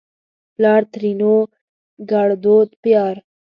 [0.55, 1.35] پلار؛ ترينو
[2.11, 3.15] ګړدود پيار